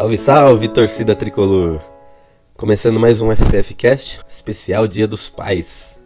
[0.00, 1.78] Salve, salve, torcida tricolor!
[2.56, 5.98] Começando mais um SPF Cast, especial Dia dos Pais.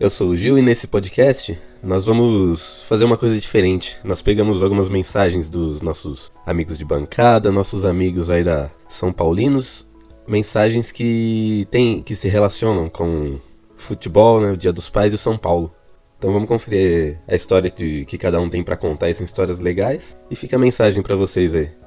[0.00, 3.98] Eu sou o Gil e nesse podcast nós vamos fazer uma coisa diferente.
[4.04, 9.86] Nós pegamos algumas mensagens dos nossos amigos de bancada, nossos amigos aí da São Paulinos,
[10.26, 13.38] mensagens que tem que se relacionam com
[13.76, 15.70] futebol, né, o Dia dos Pais e o São Paulo.
[16.16, 20.16] Então vamos conferir a história que, que cada um tem para contar, são histórias legais
[20.30, 21.81] e fica a mensagem para vocês aí.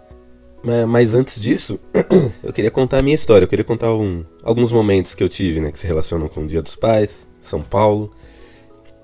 [0.88, 1.80] Mas antes disso,
[2.44, 3.46] eu queria contar a minha história.
[3.46, 6.48] Eu queria contar um, alguns momentos que eu tive, né, que se relacionam com o
[6.48, 8.12] Dia dos Pais, São Paulo.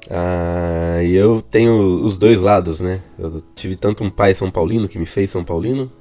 [0.09, 3.01] Ah, e eu tenho os dois lados, né?
[3.17, 5.91] Eu tive tanto um pai São Paulino que me fez São Paulino,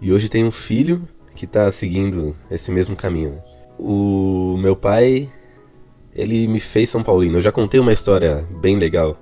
[0.00, 1.02] e hoje tenho um filho
[1.34, 3.30] que está seguindo esse mesmo caminho.
[3.30, 3.42] Né?
[3.78, 5.28] O meu pai,
[6.14, 7.38] ele me fez São Paulino.
[7.38, 9.18] Eu já contei uma história bem legal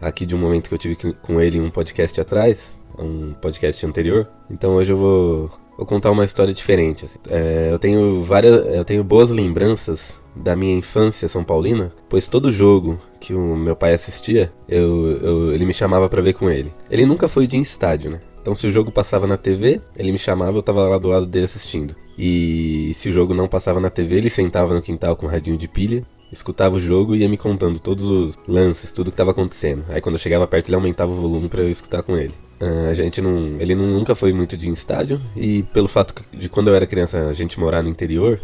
[0.00, 3.84] aqui de um momento que eu tive com ele em um podcast atrás, um podcast
[3.86, 4.28] anterior.
[4.50, 7.04] Então hoje eu vou, vou contar uma história diferente.
[7.04, 7.18] Assim.
[7.28, 12.50] É, eu tenho várias, eu tenho boas lembranças da minha infância são paulina, pois todo
[12.50, 16.72] jogo que o meu pai assistia, eu, eu ele me chamava para ver com ele.
[16.90, 18.20] Ele nunca foi de estádio, né?
[18.40, 21.26] Então se o jogo passava na TV, ele me chamava, eu tava lá do lado
[21.26, 21.94] dele assistindo.
[22.18, 25.56] E se o jogo não passava na TV, ele sentava no quintal com um radinho
[25.56, 29.30] de pilha escutava o jogo e ia me contando todos os lances, tudo que estava
[29.32, 29.84] acontecendo.
[29.88, 32.34] Aí quando eu chegava perto ele aumentava o volume para eu escutar com ele.
[32.60, 36.48] Uh, a gente não, ele não, nunca foi muito de estádio e pelo fato de
[36.48, 38.40] quando eu era criança a gente morar no interior,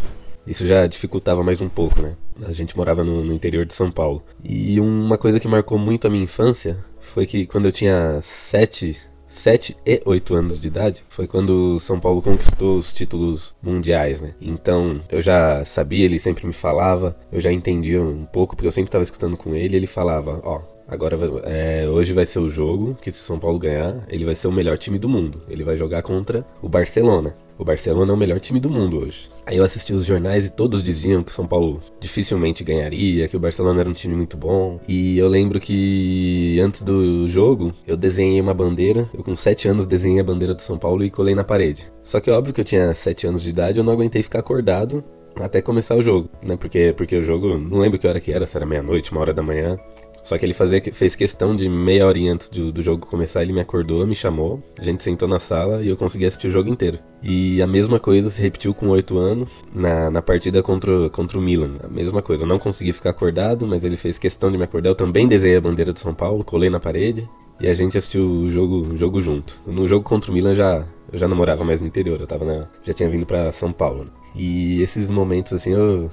[0.47, 2.17] isso já dificultava mais um pouco, né?
[2.47, 4.23] A gente morava no, no interior de São Paulo.
[4.43, 8.97] E uma coisa que marcou muito a minha infância foi que quando eu tinha sete
[9.39, 14.21] 7 e 8 anos de idade, foi quando o São Paulo conquistou os títulos mundiais,
[14.21, 14.35] né?
[14.41, 18.73] Então eu já sabia, ele sempre me falava, eu já entendia um pouco, porque eu
[18.73, 22.97] sempre estava escutando com ele, ele falava: Ó, agora é, hoje vai ser o jogo
[23.01, 25.43] que se o São Paulo ganhar, ele vai ser o melhor time do mundo.
[25.49, 27.37] Ele vai jogar contra o Barcelona.
[27.59, 29.29] O Barcelona é o melhor time do mundo hoje.
[29.45, 33.37] Aí eu assisti os jornais e todos diziam que o São Paulo dificilmente ganharia, que
[33.37, 34.79] o Barcelona era um time muito bom.
[34.87, 39.11] E eu lembro que antes do jogo eu desenhei uma bandeira.
[39.13, 41.91] Eu com 7 anos desenhei a bandeira do São Paulo e colei na parede.
[42.05, 45.03] Só que óbvio que eu tinha 7 anos de idade, eu não aguentei ficar acordado
[45.37, 46.57] até começar o jogo, né?
[46.57, 49.35] Porque, porque o jogo, não lembro que hora que era, se era meia-noite, uma hora
[49.35, 49.79] da manhã.
[50.29, 53.55] Só que ele fazia, fez questão de meia hora antes do, do, jogo começar, ele
[53.55, 56.69] me acordou, me chamou, a gente sentou na sala e eu consegui assistir o jogo
[56.69, 56.99] inteiro.
[57.23, 61.41] E a mesma coisa se repetiu com oito anos na, na partida contra, contra o
[61.41, 61.77] Milan.
[61.83, 64.91] A mesma coisa, eu não consegui ficar acordado, mas ele fez questão de me acordar.
[64.91, 67.27] Eu também desenhei a bandeira do São Paulo, colei na parede
[67.59, 69.59] e a gente assistiu o jogo, jogo junto.
[69.67, 72.45] No jogo contra o Milan já, eu já não morava mais no interior, eu tava
[72.45, 74.05] na, já tinha vindo para São Paulo.
[74.05, 74.11] Né?
[74.35, 76.11] E esses momentos assim eu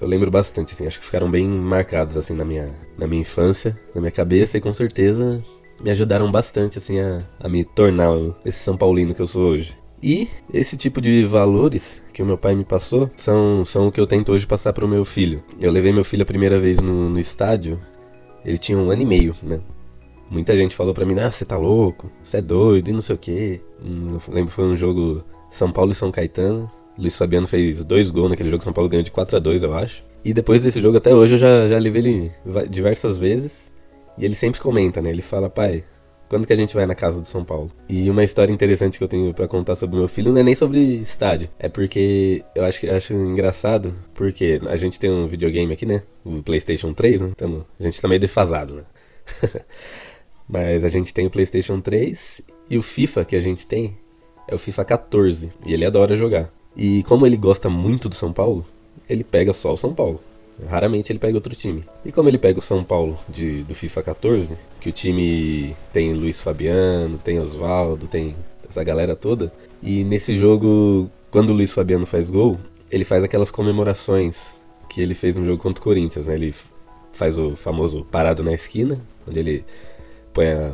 [0.00, 2.68] eu lembro bastante, assim, acho que ficaram bem marcados, assim, na minha,
[2.98, 5.42] na minha infância, na minha cabeça, e com certeza
[5.82, 8.10] me ajudaram bastante, assim, a, a me tornar
[8.44, 9.76] esse São Paulino que eu sou hoje.
[10.02, 13.98] E esse tipo de valores que o meu pai me passou são, são o que
[13.98, 15.42] eu tento hoje passar para o meu filho.
[15.60, 17.80] Eu levei meu filho a primeira vez no, no estádio,
[18.44, 19.60] ele tinha um ano e meio, né?
[20.30, 23.14] Muita gente falou pra mim, ah, você tá louco, você é doido e não sei
[23.14, 23.60] o que.
[23.82, 26.70] Hum, lembro que foi um jogo São Paulo e São Caetano.
[26.98, 29.74] Luiz Fabiano fez dois gols naquele jogo, São Paulo ganhou de 4 a 2 eu
[29.74, 30.04] acho.
[30.24, 32.32] E depois desse jogo, até hoje, eu já, já levei ele
[32.70, 33.70] diversas vezes.
[34.16, 35.10] E ele sempre comenta, né?
[35.10, 35.84] Ele fala, pai,
[36.28, 37.70] quando que a gente vai na casa do São Paulo?
[37.88, 40.54] E uma história interessante que eu tenho para contar sobre meu filho não é nem
[40.54, 41.48] sobre estádio.
[41.58, 46.02] É porque eu acho acho engraçado, porque a gente tem um videogame aqui, né?
[46.24, 47.32] O PlayStation 3, né?
[47.78, 48.82] A gente tá meio defasado, né?
[50.48, 53.96] Mas a gente tem o PlayStation 3 e o FIFA que a gente tem
[54.48, 55.52] é o FIFA 14.
[55.66, 56.50] E ele adora jogar.
[56.76, 58.66] E como ele gosta muito do São Paulo,
[59.08, 60.20] ele pega só o São Paulo.
[60.68, 61.84] Raramente ele pega outro time.
[62.04, 66.12] E como ele pega o São Paulo de, do FIFA 14, que o time tem
[66.12, 68.36] Luiz Fabiano, tem Oswaldo, tem
[68.68, 69.52] essa galera toda.
[69.82, 72.58] E nesse jogo, quando o Luiz Fabiano faz gol,
[72.90, 74.54] ele faz aquelas comemorações
[74.88, 76.34] que ele fez no jogo contra o Corinthians, né?
[76.34, 76.54] Ele
[77.12, 79.64] faz o famoso parado na esquina, onde ele
[80.32, 80.72] põe a,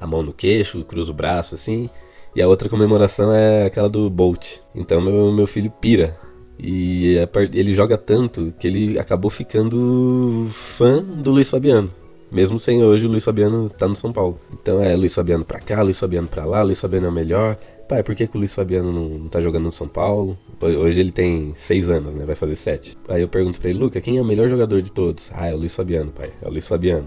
[0.00, 1.90] a mão no queixo, cruza o braço assim,
[2.34, 4.58] e a outra comemoração é aquela do Bolt.
[4.74, 6.16] Então meu, meu filho pira.
[6.58, 7.16] E
[7.54, 11.90] ele joga tanto que ele acabou ficando fã do Luiz Fabiano.
[12.30, 14.38] Mesmo sem hoje o Luiz Fabiano estar tá no São Paulo.
[14.52, 17.56] Então é Luiz Fabiano pra cá, Luiz Fabiano pra lá, Luiz Fabiano é o melhor.
[17.88, 20.36] Pai, por que, que o Luiz Fabiano não, não tá jogando no São Paulo?
[20.60, 22.26] Hoje ele tem seis anos, né?
[22.26, 22.98] Vai fazer sete.
[23.08, 25.30] Aí eu pergunto pra ele, Luca, quem é o melhor jogador de todos?
[25.32, 26.30] Ah, é o Luiz Fabiano, pai.
[26.42, 27.06] É o Luiz Fabiano.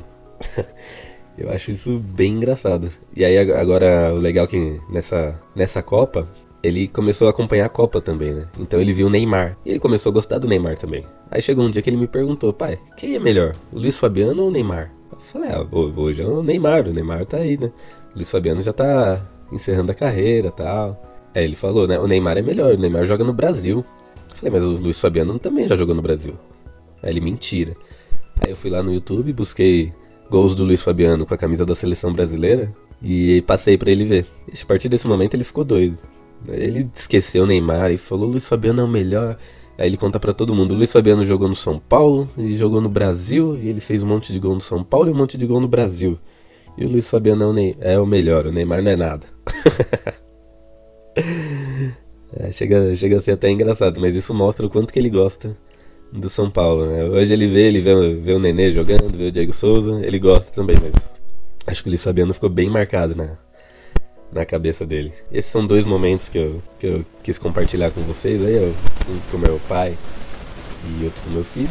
[1.37, 2.89] Eu acho isso bem engraçado.
[3.15, 6.27] E aí agora o legal é que nessa, nessa Copa,
[6.63, 8.47] ele começou a acompanhar a Copa também, né?
[8.59, 9.57] Então ele viu o Neymar.
[9.65, 11.05] E ele começou a gostar do Neymar também.
[11.29, 13.55] Aí chegou um dia que ele me perguntou, pai, quem é melhor?
[13.71, 14.91] O Luiz Fabiano ou o Neymar?
[15.11, 17.71] Eu falei, ah, hoje é o Neymar, o Neymar tá aí, né?
[18.13, 21.01] O Luiz Fabiano já tá encerrando a carreira tal.
[21.33, 21.97] Aí ele falou, né?
[21.97, 23.83] O Neymar é melhor, o Neymar joga no Brasil.
[24.29, 26.33] Eu falei, mas o Luiz Fabiano também já jogou no Brasil.
[27.01, 27.75] Aí ele, mentira.
[28.39, 29.93] Aí eu fui lá no YouTube, busquei
[30.31, 32.73] gols do Luiz Fabiano com a camisa da seleção brasileira
[33.03, 34.25] e passei para ele ver.
[34.49, 35.97] A partir desse momento ele ficou doido.
[36.47, 39.37] Ele esqueceu o Neymar e falou: Luiz Fabiano é o melhor.
[39.77, 42.87] Aí ele conta para todo mundo: Luiz Fabiano jogou no São Paulo, ele jogou no
[42.87, 45.45] Brasil e ele fez um monte de gol no São Paulo e um monte de
[45.45, 46.17] gol no Brasil.
[46.77, 49.27] E o Luiz Fabiano é o melhor, o Neymar não é nada.
[52.33, 55.57] é, chega, chega a ser até engraçado, mas isso mostra o quanto que ele gosta
[56.11, 56.85] do São Paulo.
[56.85, 57.05] Né?
[57.05, 60.51] Hoje ele vê, ele vê, vê o Nenê jogando, vê o Diego Souza, ele gosta
[60.51, 60.91] também, mas
[61.67, 63.37] acho que o Luiz Fabiano ficou bem marcado na,
[64.31, 65.13] na cabeça dele.
[65.31, 68.57] Esses são dois momentos que eu, que eu quis compartilhar com vocês aí,
[69.09, 69.97] um com meu pai
[70.99, 71.69] e outro com meu filho.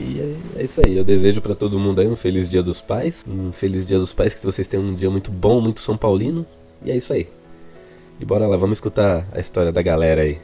[0.00, 0.20] E
[0.56, 3.24] é, é isso aí, eu desejo para todo mundo aí um feliz dia dos pais,
[3.28, 6.46] um feliz dia dos pais, que vocês tenham um dia muito bom, muito São Paulino.
[6.84, 7.28] E é isso aí.
[8.18, 10.38] E bora lá, vamos escutar a história da galera aí.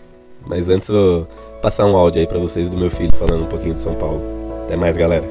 [0.47, 1.27] Mas antes vou
[1.61, 4.21] passar um áudio aí para vocês do meu filho falando um pouquinho de São Paulo.
[4.65, 5.25] Até mais, galera.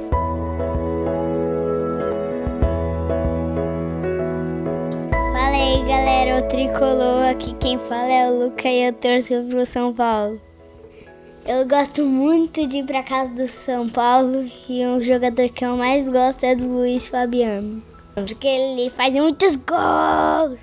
[5.12, 9.66] Fala aí, galera, o Tricolor, aqui quem fala é o Luca e eu torço pro
[9.66, 10.40] São Paulo.
[11.48, 15.78] Eu gosto muito de ir pra casa do São Paulo e o jogador que eu
[15.78, 17.82] mais gosto é do Luiz Fabiano.
[18.14, 20.60] Porque ele faz muitos gols.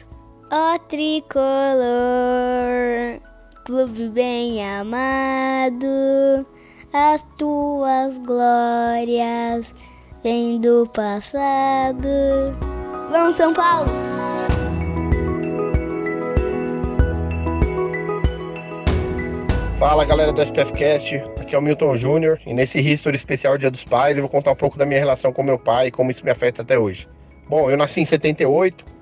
[0.53, 1.83] Ó tricolor,
[3.65, 5.87] clube bem amado,
[6.93, 9.75] as tuas glórias
[10.23, 12.07] vêm do passado.
[13.11, 13.89] Vamos, São Paulo!
[19.79, 23.85] Fala galera do SPFcast, aqui é o Milton Júnior e nesse History especial Dia dos
[23.85, 26.23] Pais eu vou contar um pouco da minha relação com meu pai e como isso
[26.23, 27.09] me afeta até hoje.
[27.49, 28.94] Bom, eu nasci em 78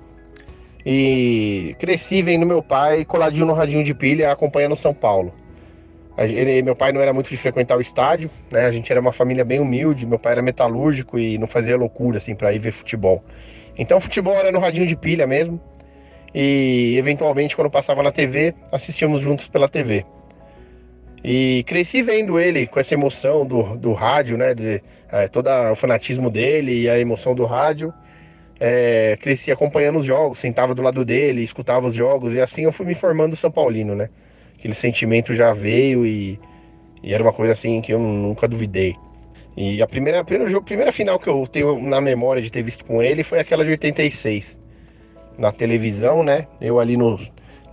[0.85, 5.33] e cresci vendo meu pai coladinho no radinho de pilha acompanhando São Paulo.
[6.17, 8.65] Ele, meu pai não era muito de frequentar o estádio, né?
[8.65, 12.17] A gente era uma família bem humilde, meu pai era metalúrgico e não fazia loucura
[12.17, 13.23] assim para ir ver futebol.
[13.77, 15.59] Então futebol era no radinho de pilha mesmo.
[16.35, 20.05] E eventualmente quando passava na TV, assistíamos juntos pela TV.
[21.23, 24.53] E cresci vendo ele com essa emoção do, do rádio, né?
[24.53, 27.91] De, é, todo o fanatismo dele e a emoção do rádio.
[28.65, 32.71] É, cresci acompanhando os jogos, sentava do lado dele, escutava os jogos, e assim eu
[32.71, 34.09] fui me formando São Paulino, né?
[34.57, 36.39] Aquele sentimento já veio e,
[37.03, 38.95] e era uma coisa assim que eu nunca duvidei.
[39.57, 42.85] E a primeira, a primeira, primeira final que eu tenho na memória de ter visto
[42.85, 44.61] com ele foi aquela de 86.
[45.37, 46.47] Na televisão, né?
[46.61, 47.19] Eu ali no,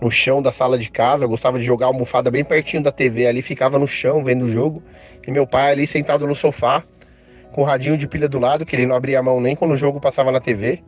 [0.01, 3.41] no chão da sala de casa, gostava de jogar almofada bem pertinho da TV ali,
[3.41, 4.83] ficava no chão vendo o jogo.
[5.25, 6.83] E meu pai ali sentado no sofá,
[7.51, 9.71] com o radinho de pilha do lado, que ele não abria a mão nem quando
[9.71, 10.81] o jogo passava na TV.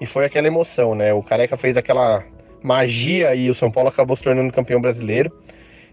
[0.00, 1.12] E foi aquela emoção, né?
[1.12, 2.24] O Careca fez aquela
[2.62, 5.32] magia e o São Paulo acabou se tornando campeão brasileiro.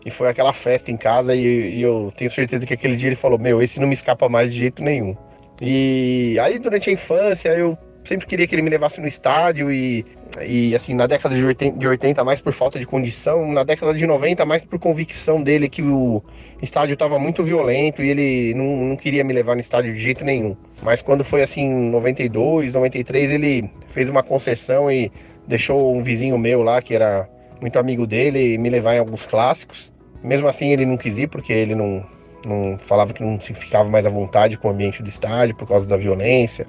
[0.05, 3.15] E foi aquela festa em casa e, e eu tenho certeza que aquele dia ele
[3.15, 5.15] falou: Meu, esse não me escapa mais de jeito nenhum.
[5.61, 10.05] E aí durante a infância eu sempre queria que ele me levasse no estádio e,
[10.41, 13.93] e assim, na década de 80, de 80 mais por falta de condição, na década
[13.93, 16.21] de 90 mais por convicção dele que o
[16.61, 20.23] estádio estava muito violento e ele não, não queria me levar no estádio de jeito
[20.23, 20.55] nenhum.
[20.81, 25.11] Mas quando foi assim, 92, 93, ele fez uma concessão e
[25.47, 27.27] deixou um vizinho meu lá, que era
[27.61, 29.91] muito amigo dele, me levar em alguns clássicos.
[30.21, 32.05] Mesmo assim ele não quis ir, porque ele não,
[32.45, 35.67] não falava que não se ficava mais à vontade com o ambiente do estádio por
[35.67, 36.67] causa da violência.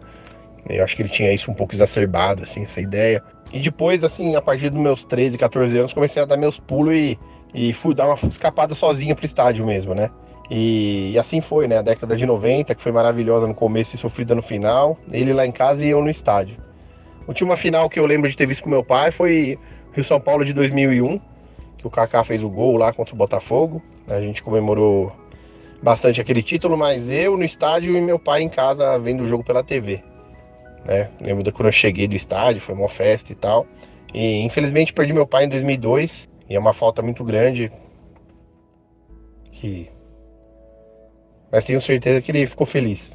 [0.68, 3.22] Eu acho que ele tinha isso um pouco exacerbado, assim, essa ideia.
[3.52, 6.94] E depois, assim, a partir dos meus 13, 14 anos, comecei a dar meus pulos
[6.94, 7.18] e,
[7.52, 10.10] e fui dar uma escapada sozinho pro estádio mesmo, né?
[10.50, 11.78] E, e, assim foi, né?
[11.78, 14.98] A década de 90, que foi maravilhosa no começo e sofrida no final.
[15.10, 16.56] Ele lá em casa e eu no estádio.
[17.22, 19.58] A última final que eu lembro de ter visto com meu pai foi
[19.92, 21.20] Rio São Paulo de 2001,
[21.78, 23.82] que o Kaká fez o gol lá contra o Botafogo.
[24.08, 25.12] A gente comemorou
[25.82, 29.44] bastante aquele título, mas eu no estádio e meu pai em casa vendo o jogo
[29.44, 30.02] pela TV
[30.84, 31.10] né?
[31.20, 33.66] Lembro de quando eu cheguei do estádio, foi uma festa e tal.
[34.12, 37.72] E infelizmente perdi meu pai em 2002 e é uma falta muito grande
[39.50, 39.90] que
[41.50, 43.14] mas tenho certeza que ele ficou feliz.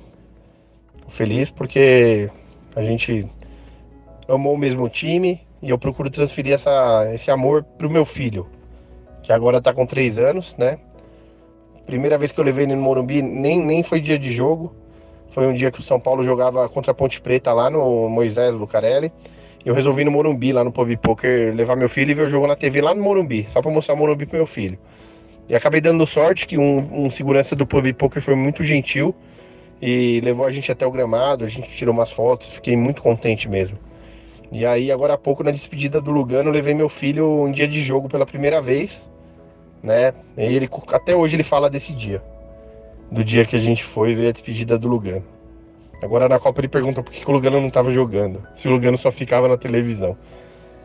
[0.96, 2.30] Ficou feliz porque
[2.74, 3.30] a gente
[4.30, 8.48] amou o mesmo time e eu procuro transferir essa, esse amor pro meu filho,
[9.22, 10.80] que agora tá com 3 anos, né?
[11.86, 14.74] Primeira vez que eu levei ele no Morumbi, nem, nem foi dia de jogo.
[15.32, 18.54] Foi um dia que o São Paulo jogava contra a Ponte Preta lá no Moisés
[18.54, 19.12] Lucarelli.
[19.66, 22.48] Eu resolvi no Morumbi, lá no Pub Poker, levar meu filho e ver o jogo
[22.48, 24.80] na TV lá no Morumbi, só para mostrar o Morumbi pro meu filho.
[25.48, 29.14] E acabei dando sorte que um, um segurança do Pub Poker foi muito gentil
[29.82, 33.48] e levou a gente até o gramado, a gente tirou umas fotos, fiquei muito contente
[33.50, 33.78] mesmo.
[34.52, 37.82] E aí, agora há pouco, na despedida do Lugano, levei meu filho um dia de
[37.82, 39.10] jogo pela primeira vez,
[39.84, 40.14] né?
[40.38, 42.22] E ele, até hoje ele fala desse dia,
[43.12, 45.26] do dia que a gente foi ver a despedida do Lugano.
[46.02, 48.98] Agora na Copa ele pergunta por que, o Lugano não estava jogando, se o Lugano
[48.98, 50.18] só ficava na televisão.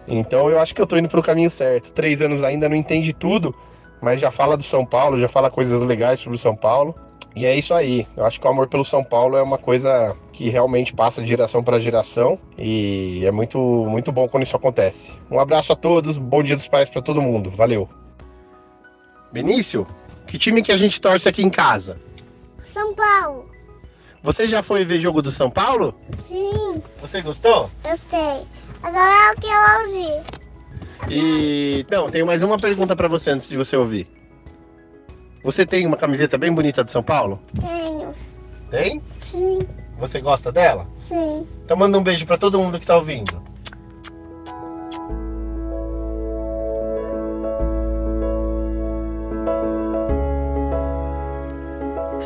[0.09, 1.93] Então eu acho que eu tô indo pro caminho certo.
[1.93, 3.55] Três anos ainda não entende tudo,
[4.03, 6.95] mas já fala do São Paulo, já fala coisas legais sobre o São Paulo.
[7.37, 8.07] E é isso aí.
[8.17, 11.29] Eu acho que o amor pelo São Paulo é uma coisa que realmente passa de
[11.29, 15.13] geração para geração e é muito muito bom quando isso acontece.
[15.31, 17.51] Um abraço a todos, bom Dia dos Pais para todo mundo.
[17.51, 17.89] Valeu.
[19.33, 19.85] Benício,
[20.27, 21.97] que time que a gente torce aqui em casa?
[23.05, 23.51] Paulo.
[24.23, 25.95] Você já foi ver jogo do São Paulo?
[26.29, 27.71] Sim, Você gostou?
[27.85, 28.47] eu sei.
[28.83, 30.25] Agora é o que eu ouvi.
[31.11, 34.09] E não, tenho mais uma pergunta para você antes de você ouvir.
[35.43, 37.39] Você tem uma camiseta bem bonita do São Paulo?
[37.61, 38.15] Tenho.
[38.71, 39.03] Tem?
[39.31, 39.59] Sim,
[39.99, 40.87] Você gosta dela?
[41.07, 41.47] sim.
[41.65, 43.43] Então manda um beijo para todo mundo que tá ouvindo.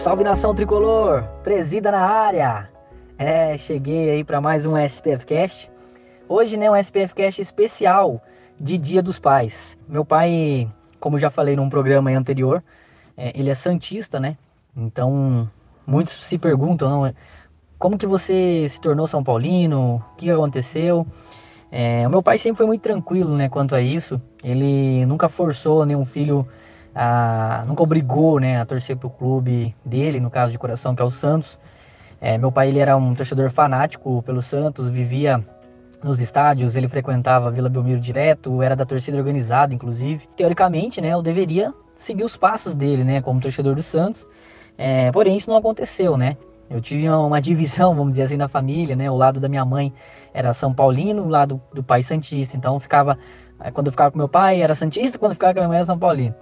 [0.09, 2.71] Salve nação tricolor, presida na área.
[3.19, 5.71] É, cheguei aí para mais um SPF Cast.
[6.27, 8.19] Hoje, né, um SPF Cast especial
[8.59, 9.77] de Dia dos Pais.
[9.87, 10.67] Meu pai,
[10.99, 12.65] como já falei num programa anterior,
[13.19, 14.39] é, ele é santista, né?
[14.75, 15.47] Então,
[15.87, 17.15] muitos se perguntam, não,
[17.79, 20.03] como que você se tornou São Paulino?
[20.15, 21.07] O que aconteceu?
[21.71, 24.19] É, o meu pai sempre foi muito tranquilo, né, quanto a isso.
[24.43, 26.49] Ele nunca forçou nenhum filho
[26.95, 31.03] a, nunca obrigou né, a torcer para o clube dele, no caso de coração, que
[31.03, 31.59] é o Santos.
[32.21, 35.45] É, meu pai ele era um torcedor fanático pelo Santos, vivia
[36.03, 40.29] nos estádios, ele frequentava a Vila Belmiro direto, era da torcida organizada, inclusive.
[40.37, 44.27] Teoricamente, né, eu deveria seguir os passos dele, né, como torcedor do Santos.
[44.77, 46.37] É, porém, isso não aconteceu, né?
[46.71, 49.11] Eu tive uma, divisão, vamos dizer assim, na família, né?
[49.11, 49.93] O lado da minha mãe
[50.35, 52.57] era São Paulino, o lado do pai Santista.
[52.57, 53.19] Então, ficava,
[53.61, 55.69] eh, quando eu ficava com meu pai era Santista, quando eu ficava com a minha
[55.69, 56.35] mãe era São Paulino.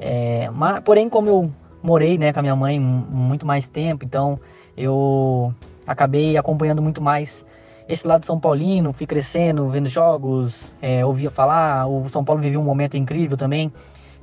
[0.00, 1.52] É, mas, porém, como eu
[1.82, 4.40] morei né, com a minha mãe muito mais tempo, então
[4.76, 5.54] eu
[5.86, 7.44] acabei acompanhando muito mais
[7.86, 12.58] esse lado São Paulino, fui crescendo, vendo jogos, é, ouvia falar, o São Paulo vivia
[12.58, 13.72] um momento incrível também.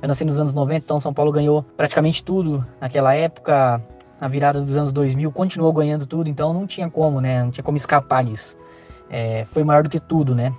[0.00, 3.82] Eu nasci nos anos 90, então São Paulo ganhou praticamente tudo naquela época,
[4.20, 7.42] na virada dos anos 2000, continuou ganhando tudo, então não tinha como, né?
[7.42, 8.56] Não tinha como escapar disso.
[9.10, 10.52] É, foi maior do que tudo, né?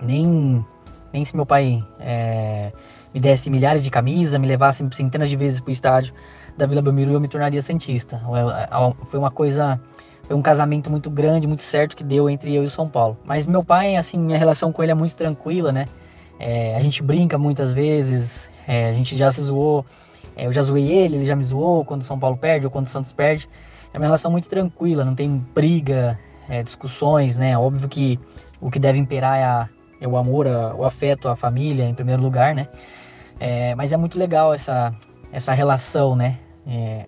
[0.00, 0.64] Nem,
[1.12, 2.72] nem se meu pai é,
[3.12, 6.14] me desse milhares de camisas, me levasse centenas de vezes para o estádio
[6.56, 8.20] da Vila Belmiro, eu me tornaria Santista.
[9.08, 9.80] Foi uma coisa,
[10.24, 13.16] foi um casamento muito grande, muito certo que deu entre eu e o São Paulo.
[13.24, 15.86] Mas meu pai, assim, minha relação com ele é muito tranquila, né?
[16.38, 19.84] É, a gente brinca muitas vezes, é, a gente já se zoou,
[20.36, 22.70] é, eu já zoei ele, ele já me zoou quando o São Paulo perde ou
[22.70, 23.48] quando o Santos perde.
[23.92, 27.56] É uma relação muito tranquila, não tem briga, é, discussões, né?
[27.56, 28.18] Óbvio que
[28.60, 29.68] o que deve imperar é, a,
[30.00, 32.68] é o amor, o afeto, a família em primeiro lugar, né?
[33.38, 34.94] É, mas é muito legal essa,
[35.32, 36.38] essa relação, né?
[36.66, 37.06] É,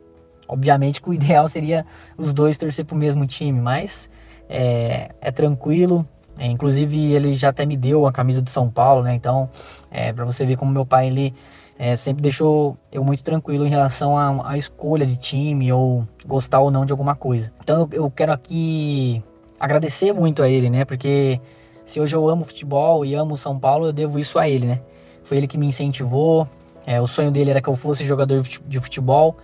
[0.49, 4.11] obviamente que o ideal seria os dois torcer para o mesmo time, mas
[4.49, 6.07] é, é tranquilo.
[6.37, 9.15] É, inclusive ele já até me deu a camisa do São Paulo, né?
[9.15, 9.49] Então,
[9.91, 11.33] é, para você ver como meu pai ele
[11.79, 16.71] é, sempre deixou eu muito tranquilo em relação à, escolha de time ou gostar ou
[16.71, 17.53] não de alguma coisa.
[17.63, 19.23] Então eu, eu quero aqui
[19.59, 20.85] agradecer muito a ele, né?
[20.85, 21.41] Porque
[21.85, 24.81] se hoje eu amo futebol e amo São Paulo, eu devo isso a ele, né?
[25.25, 26.47] Foi ele que me incentivou.
[26.87, 29.37] É, o sonho dele era que eu fosse jogador de futebol.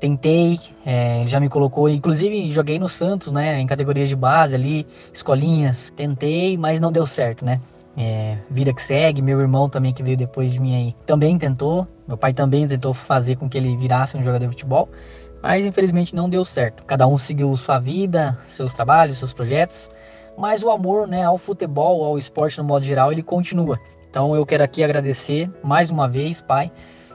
[0.00, 3.60] Tentei, é, ele já me colocou, inclusive joguei no Santos, né?
[3.60, 5.92] Em categorias de base ali, escolinhas.
[5.96, 7.60] Tentei, mas não deu certo, né?
[7.96, 11.86] É, vida que segue, meu irmão também que veio depois de mim aí também tentou.
[12.08, 14.88] Meu pai também tentou fazer com que ele virasse um jogador de futebol,
[15.42, 16.82] mas infelizmente não deu certo.
[16.84, 19.90] Cada um seguiu sua vida, seus trabalhos, seus projetos,
[20.36, 23.78] mas o amor, né, ao futebol, ao esporte no modo geral, ele continua.
[24.12, 26.70] Então eu quero aqui agradecer mais uma vez, pai,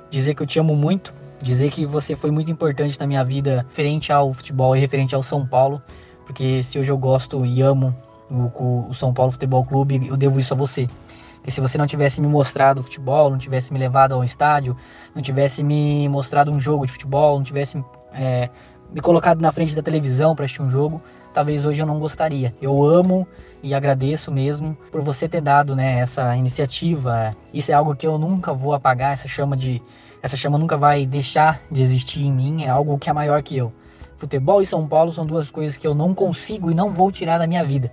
[0.09, 3.63] dizer que eu te amo muito, dizer que você foi muito importante na minha vida
[3.69, 5.79] referente ao futebol e referente ao São Paulo,
[6.25, 7.95] porque se hoje eu gosto e amo
[8.31, 10.87] o, o São Paulo Futebol Clube, eu devo isso a você.
[11.35, 14.75] Porque se você não tivesse me mostrado o futebol, não tivesse me levado ao estádio,
[15.13, 17.77] não tivesse me mostrado um jogo de futebol, não tivesse
[18.11, 18.49] é,
[18.93, 21.01] me colocado na frente da televisão para assistir um jogo,
[21.33, 22.53] talvez hoje eu não gostaria.
[22.61, 23.27] Eu amo
[23.61, 27.35] e agradeço mesmo por você ter dado né, essa iniciativa.
[27.53, 29.81] Isso é algo que eu nunca vou apagar, essa chama de.
[30.21, 33.55] Essa chama nunca vai deixar de existir em mim, é algo que é maior que
[33.55, 33.71] eu.
[34.17, 37.37] Futebol e São Paulo são duas coisas que eu não consigo e não vou tirar
[37.37, 37.91] da minha vida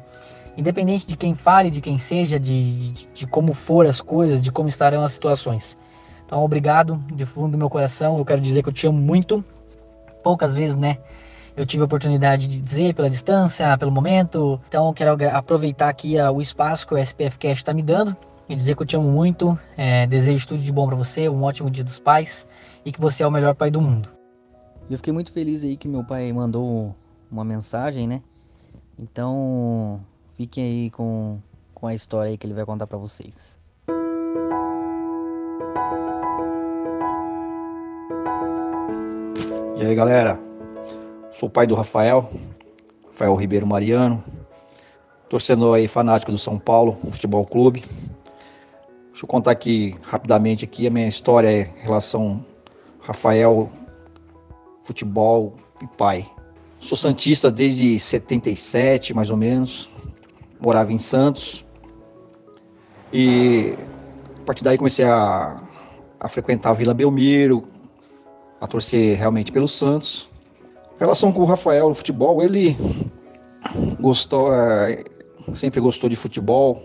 [0.56, 4.50] independente de quem fale, de quem seja, de, de, de, como for as coisas, de
[4.50, 5.76] como estarão as situações.
[6.24, 8.18] Então, obrigado de fundo do meu coração.
[8.18, 9.44] Eu quero dizer que eu te amo muito.
[10.24, 10.98] Poucas vezes, né?
[11.56, 14.60] eu tive a oportunidade de dizer pela distância, pelo momento.
[14.68, 18.16] Então, quero aproveitar aqui o espaço que o SPF Cash está me dando
[18.48, 19.58] e dizer que eu te amo muito.
[19.76, 22.46] É, desejo tudo de bom para você, um ótimo Dia dos Pais
[22.84, 24.08] e que você é o melhor pai do mundo.
[24.90, 26.94] Eu fiquei muito feliz aí que meu pai mandou
[27.30, 28.20] uma mensagem, né?
[28.98, 30.00] Então,
[30.34, 31.38] fiquem aí com,
[31.72, 33.58] com a história aí que ele vai contar para vocês.
[39.84, 40.40] E aí, galera?
[41.30, 42.26] Sou pai do Rafael,
[43.08, 44.24] Rafael Ribeiro Mariano,
[45.28, 47.84] torcedor aí fanático do São Paulo Futebol Clube.
[49.10, 52.42] Deixa eu contar aqui rapidamente aqui a minha história em relação
[52.98, 53.68] Rafael,
[54.84, 56.26] futebol e pai.
[56.80, 59.90] Sou santista desde 77, mais ou menos.
[60.58, 61.66] Morava em Santos.
[63.12, 63.74] E
[64.40, 65.62] a partir daí comecei a,
[66.18, 67.73] a frequentar a Vila Belmiro,
[68.64, 70.30] a torcer realmente pelo Santos.
[70.96, 72.74] Em relação com o Rafael no futebol, ele
[74.00, 75.04] gostou, é,
[75.52, 76.82] sempre gostou de futebol,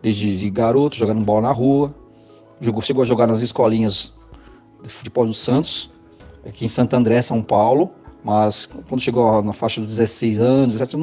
[0.00, 1.94] desde de garoto, jogando bola na rua.
[2.62, 4.14] Jogou, chegou a jogar nas escolinhas
[4.82, 5.92] de futebol do Santos,
[6.46, 7.90] aqui em Santo André, São Paulo.
[8.24, 10.98] Mas quando chegou na faixa dos 16 anos, não,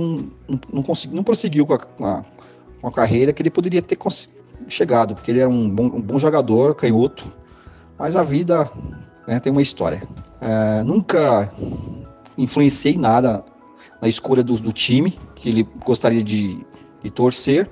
[0.48, 2.26] não, não, consegui, não prosseguiu com a, com, a,
[2.82, 3.98] com a carreira que ele poderia ter
[4.68, 7.26] chegado, porque ele era um bom, um bom jogador, canhoto.
[8.00, 8.72] Mas a vida
[9.27, 10.03] né, tem uma história.
[10.42, 11.51] É, nunca
[12.38, 13.44] influenciei nada
[14.01, 16.65] na escolha do, do time que ele gostaria de,
[17.01, 17.70] de torcer.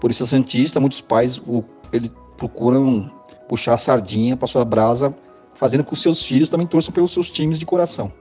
[0.00, 3.10] Por isso, a Santista, muitos pais o, ele procuram
[3.48, 5.14] puxar a sardinha para sua brasa,
[5.54, 8.12] fazendo com que os seus filhos também torçam pelos seus times de coração.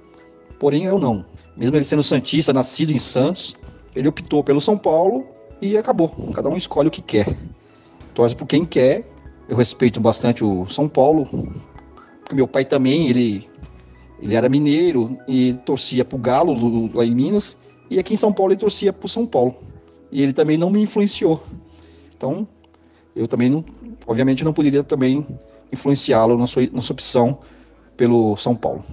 [0.60, 1.26] Porém, eu não.
[1.56, 3.56] Mesmo ele sendo Santista, nascido em Santos,
[3.96, 5.26] ele optou pelo São Paulo
[5.62, 6.10] e acabou.
[6.34, 7.38] Cada um escolhe o que quer.
[8.14, 9.08] Torce por quem quer.
[9.48, 11.28] Eu respeito bastante o São Paulo,
[12.30, 13.50] porque meu pai também, ele,
[14.22, 17.58] ele era mineiro e torcia pro Galo lá em Minas,
[17.90, 19.56] e aqui em São Paulo ele torcia pro São Paulo.
[20.12, 21.44] E ele também não me influenciou.
[22.16, 22.48] Então,
[23.16, 23.66] eu também não,
[24.06, 25.26] obviamente não poderia também
[25.74, 27.40] influenciá-lo na sua, na sua opção
[27.98, 28.86] pelo São Paulo.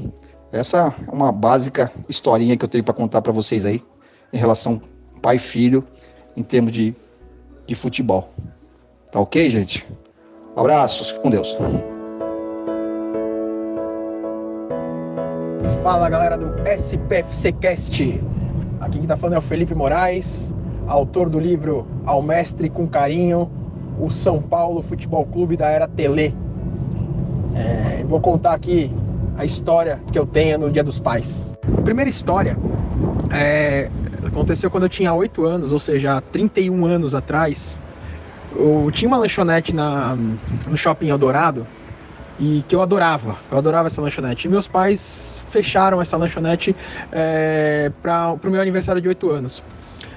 [0.50, 3.82] Essa é uma básica historinha que eu tenho para contar para vocês aí
[4.32, 4.80] em relação
[5.20, 5.84] pai filho
[6.34, 6.94] em termos de,
[7.66, 8.30] de futebol.
[9.12, 9.86] Tá ok, gente?
[10.56, 11.54] Abraços, com Deus.
[15.86, 18.20] Fala galera do SPFCcast.
[18.80, 20.52] Aqui quem tá falando é o Felipe Moraes,
[20.88, 23.48] autor do livro Ao Mestre com Carinho,
[23.96, 26.34] o São Paulo Futebol Clube da Era Tele.
[27.54, 28.92] É, vou contar aqui
[29.38, 31.54] a história que eu tenho no Dia dos Pais.
[31.78, 32.58] A primeira história
[33.30, 33.88] é,
[34.26, 37.78] aconteceu quando eu tinha 8 anos, ou seja, 31 anos atrás.
[38.56, 40.16] Eu tinha uma lanchonete na,
[40.66, 41.64] no shopping Eldorado
[42.38, 43.36] e que eu adorava.
[43.50, 44.46] Eu adorava essa lanchonete.
[44.46, 46.76] E meus pais fecharam essa lanchonete
[47.10, 49.62] é, para o meu aniversário de 8 anos.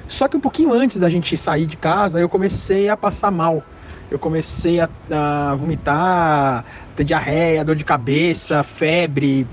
[0.08, 3.64] Só que um pouquinho antes da gente sair de casa, eu comecei a passar mal.
[4.10, 9.48] Eu comecei a, a vomitar, ter diarreia, dor de cabeça, febre.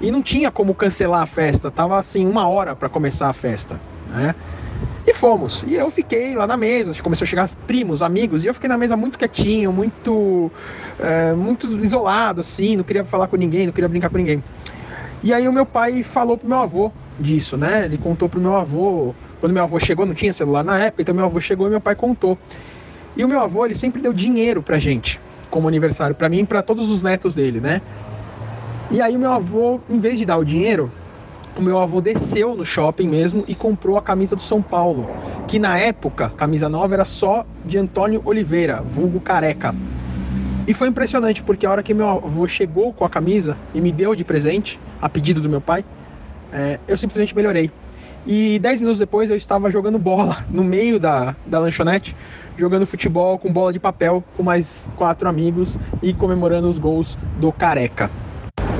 [0.00, 1.70] E não tinha como cancelar a festa.
[1.70, 3.80] Tava assim, uma hora para começar a festa.
[4.08, 4.34] Né?
[5.06, 5.64] E fomos.
[5.66, 6.94] E eu fiquei lá na mesa.
[7.02, 8.44] Começou a chegar primos, amigos.
[8.44, 10.50] E eu fiquei na mesa muito quietinho, muito,
[10.98, 12.76] é, muito isolado, assim.
[12.76, 14.42] Não queria falar com ninguém, não queria brincar com ninguém.
[15.22, 17.84] E aí o meu pai falou pro meu avô disso, né?
[17.84, 19.14] Ele contou pro meu avô.
[19.40, 21.80] Quando meu avô chegou, não tinha celular na época, então meu avô chegou e meu
[21.80, 22.38] pai contou.
[23.16, 26.46] E o meu avô, ele sempre deu dinheiro pra gente, como aniversário, para mim e
[26.46, 27.82] pra todos os netos dele, né?
[28.90, 30.90] E aí o meu avô, em vez de dar o dinheiro,
[31.56, 35.08] o meu avô desceu no shopping mesmo e comprou a camisa do São Paulo,
[35.46, 39.74] que na época, camisa nova era só de Antônio Oliveira, vulgo careca.
[40.66, 43.92] E foi impressionante, porque a hora que meu avô chegou com a camisa e me
[43.92, 45.84] deu de presente, a pedido do meu pai,
[46.52, 47.70] é, eu simplesmente melhorei.
[48.24, 52.14] E dez minutos depois eu estava jogando bola no meio da, da lanchonete,
[52.56, 57.50] jogando futebol com bola de papel com mais quatro amigos e comemorando os gols do
[57.50, 58.10] Careca.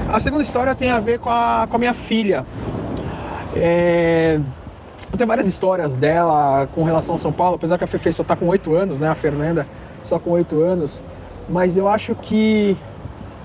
[0.08, 2.44] A segunda história tem a ver com a, com a minha filha.
[3.54, 4.40] É...
[5.16, 8.34] Tenho várias histórias dela com relação ao São Paulo, apesar que a Fefe só está
[8.34, 9.08] com oito anos, né?
[9.08, 9.66] A Fernanda
[10.02, 11.02] só com oito anos.
[11.48, 12.76] Mas eu acho que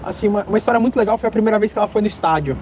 [0.04, 2.58] assim, uma, uma história muito legal foi a primeira vez que ela foi no estádio.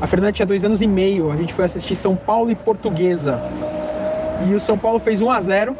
[0.00, 3.40] A Fernanda tinha dois anos e meio, a gente foi assistir São Paulo e Portuguesa.
[4.46, 5.76] E o São Paulo fez 1 a 0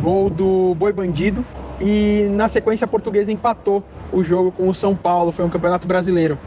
[0.00, 1.44] gol do Boi Bandido.
[1.80, 3.82] E na sequência a Portuguesa empatou
[4.12, 6.38] o jogo com o São Paulo, foi um campeonato brasileiro.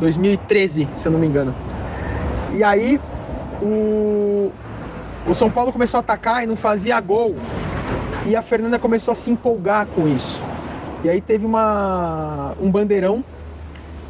[0.00, 1.54] 2013, se eu não me engano.
[2.54, 3.00] E aí
[3.62, 4.52] o,
[5.26, 7.36] o São Paulo começou a atacar e não fazia gol.
[8.26, 10.42] E a Fernanda começou a se empolgar com isso.
[11.02, 13.24] E aí teve uma, um bandeirão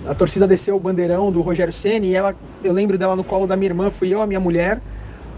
[0.07, 2.35] a torcida desceu o bandeirão do Rogério Ceni e ela,
[2.65, 4.81] eu lembro dela no colo da minha irmã, fui eu, a minha mulher,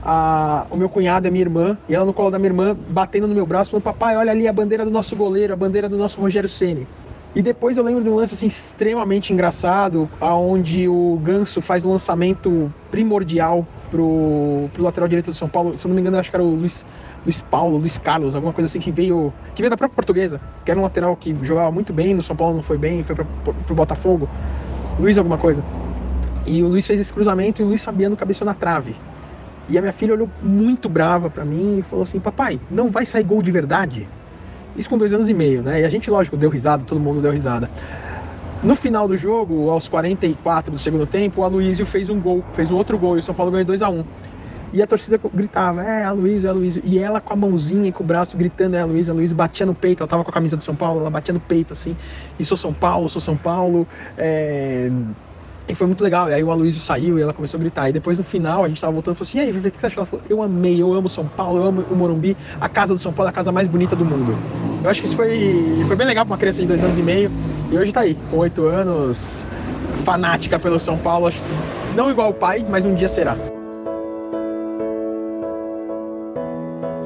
[0.03, 3.27] a, o meu cunhado a minha irmã, e ela no colo da minha irmã, batendo
[3.27, 5.97] no meu braço, falando: Papai, olha ali a bandeira do nosso goleiro, a bandeira do
[5.97, 6.87] nosso Rogério Ceni.
[7.35, 11.91] E depois eu lembro de um lance assim extremamente engraçado, aonde o Ganso faz um
[11.91, 15.73] lançamento primordial pro, pro lateral direito do São Paulo.
[15.79, 16.85] Se eu não me engano, acho que era o Luiz,
[17.25, 20.71] Luiz Paulo, Luiz Carlos, alguma coisa assim que veio, que veio da própria Portuguesa, que
[20.71, 23.25] era um lateral que jogava muito bem, no São Paulo não foi bem, foi para
[23.25, 24.29] pro Botafogo.
[25.01, 25.65] Luiz alguma coisa.
[26.45, 28.95] E o Luiz fez esse cruzamento e o Luiz Fabiano cabeceou na trave.
[29.71, 33.07] E a minha filha olhou muito brava para mim e falou assim: Papai, não vai
[33.07, 34.07] sair gol de verdade?
[34.77, 35.81] Isso com dois anos e meio, né?
[35.81, 37.71] E a gente, lógico, deu risada, todo mundo deu risada.
[38.63, 42.71] No final do jogo, aos 44 do segundo tempo, o Aloysio fez um gol, fez
[42.71, 44.05] um outro gol e o São Paulo ganhou 2 a 1
[44.73, 46.81] E a torcida gritava, é, Aloysio, Aloysio.
[46.85, 49.75] E ela com a mãozinha e com o braço gritando, é, Aloysio, Aloysio, batia no
[49.75, 50.03] peito.
[50.03, 51.97] Ela tava com a camisa do São Paulo, ela batia no peito, assim.
[52.39, 53.87] E sou São Paulo, sou São Paulo.
[54.17, 54.91] É...
[55.69, 56.29] E foi muito legal.
[56.29, 57.89] E aí o Aloysio saiu e ela começou a gritar.
[57.89, 59.71] E depois no final a gente tava voltando e falou assim: e aí, Vivi, o
[59.71, 60.01] que você achou?
[60.01, 62.99] Ela falou: eu amei, eu amo São Paulo, eu amo o Morumbi, a casa do
[62.99, 64.37] São Paulo é a casa mais bonita do mundo.
[64.83, 67.03] Eu acho que isso foi, foi bem legal pra uma criança de dois anos e
[67.03, 67.31] meio.
[67.71, 69.47] E hoje tá aí, com oito anos,
[70.05, 71.33] fanática pelo São Paulo.
[71.95, 73.37] Não igual o pai, mas um dia será.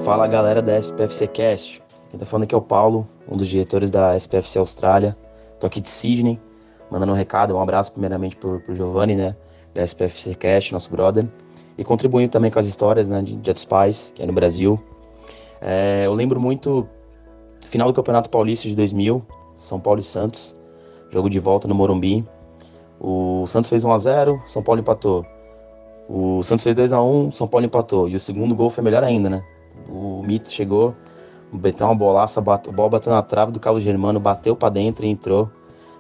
[0.05, 1.83] Fala galera da SPFC Cast.
[2.11, 5.17] Quem tá falando aqui é o Paulo, um dos diretores da SPFC Austrália.
[5.59, 6.41] Tô aqui de Sydney
[6.91, 9.37] mandando um recado, um abraço primeiramente pro, pro Giovanni, né,
[9.75, 11.27] da SPFC Cast, nosso brother,
[11.77, 14.81] e contribuindo também com as histórias, né, de Dia dos Pais, que é no Brasil.
[15.61, 16.87] É, eu lembro muito,
[17.67, 19.23] final do Campeonato Paulista de 2000,
[19.55, 20.57] São Paulo e Santos,
[21.11, 22.27] jogo de volta no Morumbi.
[22.99, 25.25] O Santos fez 1 a 0 São Paulo empatou.
[26.09, 28.09] O Santos fez 2 a 1 São Paulo empatou.
[28.09, 29.43] E o segundo gol foi melhor ainda, né?
[29.89, 30.95] O Mito chegou,
[31.53, 35.05] meteu uma bolaça, bate, o bola bateu na trave do Carlos Germano, bateu para dentro
[35.05, 35.51] e entrou.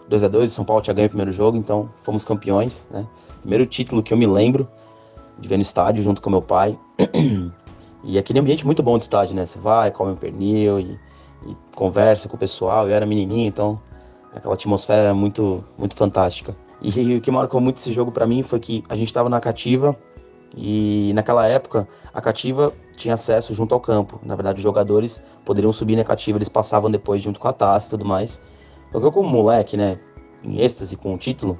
[0.08, 3.06] 2 a 2 o São Paulo tinha ganho o primeiro jogo, então fomos campeões, né?
[3.40, 4.68] Primeiro título que eu me lembro
[5.38, 6.78] de ver no estádio junto com meu pai.
[8.04, 9.44] e aquele ambiente muito bom de estádio, né?
[9.44, 10.98] Você vai, come um pernil e,
[11.46, 12.88] e conversa com o pessoal.
[12.88, 13.80] Eu era menininho, então
[14.34, 16.56] aquela atmosfera era muito, muito fantástica.
[16.80, 19.28] E, e o que marcou muito esse jogo para mim foi que a gente estava
[19.28, 19.96] na cativa
[20.56, 24.20] e naquela época a cativa tinha acesso junto ao campo.
[24.24, 27.88] Na verdade, os jogadores poderiam subir na cativa, eles passavam depois junto com a taça
[27.88, 28.40] e tudo mais.
[28.92, 29.98] Eu, como moleque, né,
[30.42, 31.58] em êxtase com o título,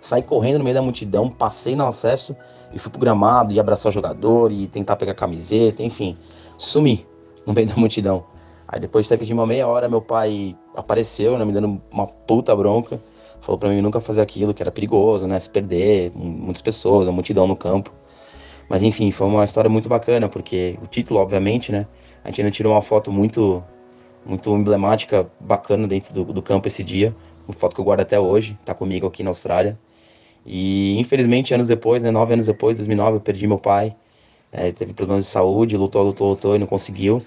[0.00, 2.34] saí correndo no meio da multidão, passei no acesso
[2.72, 6.16] e fui pro gramado e abraçar o jogador e tentar pegar camiseta, enfim,
[6.56, 7.06] sumi
[7.46, 8.24] no meio da multidão.
[8.66, 13.00] Aí depois de uma meia hora, meu pai apareceu, né, me dando uma puta bronca.
[13.40, 17.12] Falou para mim nunca fazer aquilo, que era perigoso, né, se perder, muitas pessoas, a
[17.12, 17.92] multidão no campo.
[18.68, 21.86] Mas enfim, foi uma história muito bacana, porque o título, obviamente, né,
[22.22, 23.62] a gente ainda tirou uma foto muito
[24.24, 27.14] muito emblemática, bacana dentro do, do campo esse dia.
[27.46, 29.78] Uma foto que eu guardo até hoje, tá comigo aqui na Austrália.
[30.44, 33.94] E infelizmente, anos depois, né, nove anos depois, 2009, eu perdi meu pai.
[34.52, 37.22] É, ele teve problemas de saúde, lutou, lutou, lutou e não conseguiu.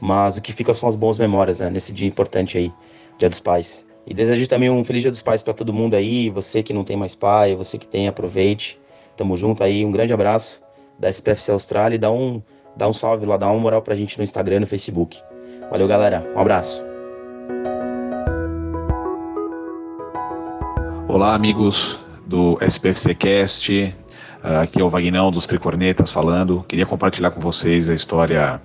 [0.00, 2.72] Mas o que fica são as boas memórias né, nesse dia importante aí,
[3.18, 3.84] Dia dos Pais.
[4.06, 6.84] E desejo também um feliz Dia dos Pais para todo mundo aí, você que não
[6.84, 8.78] tem mais pai, você que tem, aproveite.
[9.16, 10.60] Tamo junto aí, um grande abraço
[10.98, 12.42] da SPFC Austrália e dá um,
[12.76, 15.22] dá um salve lá, dá uma moral pra gente no Instagram e no Facebook.
[15.70, 16.24] Valeu, galera.
[16.34, 16.84] Um abraço.
[21.08, 23.94] Olá, amigos do SPFC Cast.
[24.62, 26.64] Aqui é o Vagnão dos Tricornetas falando.
[26.68, 28.60] Queria compartilhar com vocês a história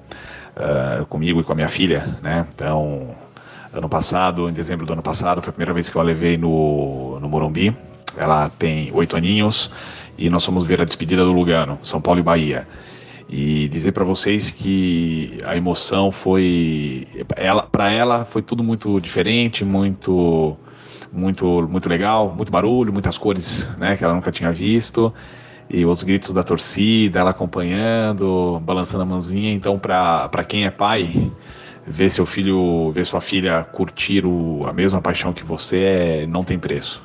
[0.55, 2.45] uh, comigo e com a minha filha, né?
[2.53, 3.15] Então,
[3.73, 6.38] ano passado, em dezembro do ano passado, foi a primeira vez que eu a levei
[6.38, 7.75] no, no Morumbi.
[8.17, 9.71] Ela tem oito aninhos
[10.17, 12.67] e nós fomos ver a despedida do Lugano, São Paulo e Bahia
[13.29, 19.63] e dizer para vocês que a emoção foi ela para ela foi tudo muito diferente
[19.63, 20.57] muito
[21.13, 25.13] muito muito legal muito barulho muitas cores né que ela nunca tinha visto.
[25.71, 29.53] E os gritos da torcida ela acompanhando balançando a mãozinha.
[29.53, 31.31] Então para quem é pai
[31.85, 35.77] ver seu filho ver sua filha curtir o, a mesma paixão que você
[36.23, 37.03] é, não tem preço.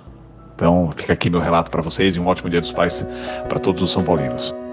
[0.55, 3.07] Então fica aqui meu relato para vocês e um ótimo dia dos pais
[3.51, 4.64] para todos os são paulinos